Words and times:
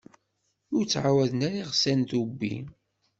Ur 0.75 0.83
ttɛawaden 0.85 1.41
ara 1.47 1.57
iɣsan 1.63 1.99
tubbwi. 2.09 2.55